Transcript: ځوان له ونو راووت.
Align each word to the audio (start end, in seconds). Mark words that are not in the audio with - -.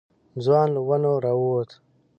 ځوان 0.43 0.67
له 0.75 0.81
ونو 0.87 1.13
راووت. 1.23 1.69